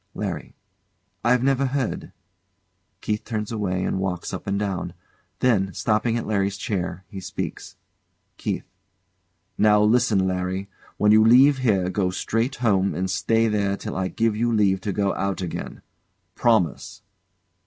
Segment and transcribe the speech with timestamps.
[0.15, 0.55] LARRY.
[1.23, 2.11] I've never heard.
[3.01, 4.95] KEITH turns away and walks up and down;
[5.41, 7.75] then, stopping at LARRY's chair, he speaks.
[8.37, 8.65] KEITH.
[9.59, 10.67] Now listen, Larry.
[10.97, 14.81] When you leave here, go straight home, and stay there till I give you leave
[14.81, 15.83] to go out again.
[16.33, 17.03] Promise.